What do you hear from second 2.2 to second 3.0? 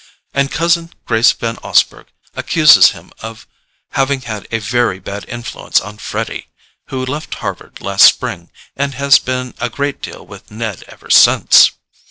accuses